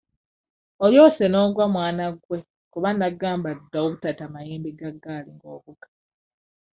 Olyose 0.85 1.23
n'ogwa 1.27 1.65
mwana 1.73 2.05
gwe 2.23 2.37
kuba 2.71 2.89
nnakugamba 2.93 3.49
dda 3.59 3.77
obutata 3.85 4.23
mayembe 4.33 4.71
ga 4.79 4.89
ggaali 4.95 5.29
ng'ovuga. 5.35 5.87